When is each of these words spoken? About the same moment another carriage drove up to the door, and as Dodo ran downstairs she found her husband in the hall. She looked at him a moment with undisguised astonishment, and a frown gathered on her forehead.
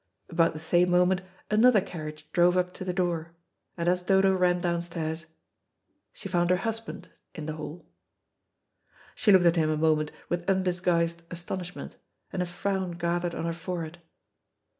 About 0.29 0.53
the 0.53 0.59
same 0.59 0.89
moment 0.89 1.21
another 1.51 1.79
carriage 1.79 2.27
drove 2.31 2.57
up 2.57 2.71
to 2.71 2.83
the 2.83 2.91
door, 2.91 3.35
and 3.77 3.87
as 3.87 4.01
Dodo 4.01 4.33
ran 4.33 4.59
downstairs 4.59 5.27
she 6.11 6.27
found 6.27 6.49
her 6.49 6.55
husband 6.55 7.09
in 7.35 7.45
the 7.45 7.53
hall. 7.53 7.85
She 9.13 9.31
looked 9.31 9.45
at 9.45 9.57
him 9.57 9.69
a 9.69 9.77
moment 9.77 10.11
with 10.27 10.49
undisguised 10.49 11.21
astonishment, 11.29 11.97
and 12.33 12.41
a 12.41 12.47
frown 12.47 12.93
gathered 12.93 13.35
on 13.35 13.45
her 13.45 13.53
forehead. 13.53 13.99